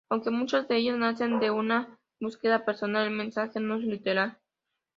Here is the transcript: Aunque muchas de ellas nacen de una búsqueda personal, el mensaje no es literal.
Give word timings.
Aunque 0.09 0.31
muchas 0.31 0.67
de 0.67 0.77
ellas 0.77 0.97
nacen 0.97 1.39
de 1.39 1.51
una 1.51 1.99
búsqueda 2.19 2.65
personal, 2.65 3.05
el 3.05 3.13
mensaje 3.13 3.59
no 3.59 3.75
es 3.75 3.83
literal. 3.83 4.39